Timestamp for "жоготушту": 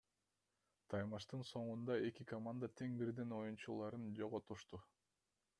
4.23-4.85